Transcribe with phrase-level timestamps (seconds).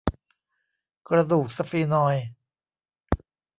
[1.09, 2.27] กระดูกสฟีนอยด์